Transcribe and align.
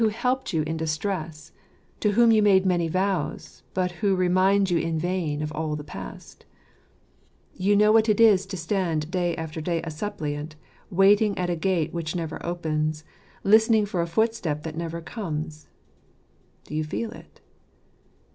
helped 0.09 0.51
you 0.51 0.63
in 0.63 0.77
distress, 0.77 1.51
to 1.99 2.13
whom 2.13 2.31
you 2.31 2.41
made 2.41 2.65
many 2.65 2.87
vows, 2.87 3.61
but 3.75 3.91
who 4.01 4.15
reminds 4.15 4.71
you 4.71 4.79
in 4.79 4.97
vain 4.97 5.43
of 5.43 5.51
all 5.51 5.75
the 5.75 5.83
past 5.83 6.43
You 7.53 7.75
know 7.75 7.91
what 7.91 8.09
it 8.09 8.19
is 8.19 8.47
to 8.47 8.57
stand 8.57 9.11
day 9.11 9.35
after 9.35 9.61
day 9.61 9.79
a 9.83 9.91
suppliant, 9.91 10.55
waiting 10.89 11.37
at 11.37 11.51
a 11.51 11.55
gate 11.55 11.93
which 11.93 12.15
never 12.15 12.43
opens, 12.43 13.03
listening 13.43 13.85
for 13.85 14.01
a 14.01 14.07
footstep 14.07 14.63
that 14.63 14.75
never 14.75 15.01
comes. 15.01 15.67
Do 16.63 16.73
you 16.73 16.83
feel 16.83 17.11
it? 17.11 17.39